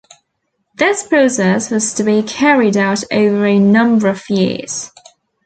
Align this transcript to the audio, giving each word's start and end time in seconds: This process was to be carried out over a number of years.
This 0.73 1.03
process 1.07 1.69
was 1.69 1.93
to 1.93 2.03
be 2.03 2.23
carried 2.23 2.75
out 2.75 3.03
over 3.11 3.45
a 3.45 3.59
number 3.59 4.07
of 4.09 4.27
years. 4.31 4.89